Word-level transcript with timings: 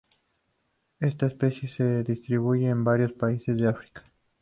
Esta 0.99 1.27
especie 1.27 1.69
se 1.69 2.01
distribuye 2.01 2.67
en 2.67 2.83
varios 2.83 3.13
países 3.13 3.55
de 3.55 3.67
África. 3.67 4.03